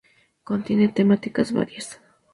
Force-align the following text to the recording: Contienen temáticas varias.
Contienen 0.43 0.95
temáticas 0.95 1.51
varias. 1.53 2.01